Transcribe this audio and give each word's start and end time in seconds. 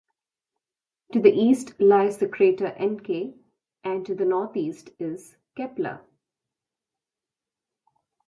To 1.13 1.19
the 1.19 1.29
east 1.29 1.79
lies 1.79 2.17
the 2.17 2.27
crater 2.27 2.71
Encke, 2.75 3.35
and 3.83 4.03
to 4.07 4.15
the 4.15 4.25
northeast 4.25 4.89
is 4.97 5.35
Kepler. 5.55 6.01